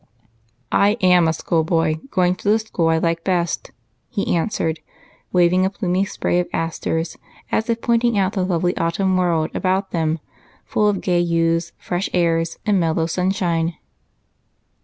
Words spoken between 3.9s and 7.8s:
he answered, waving a plumy spray of asters as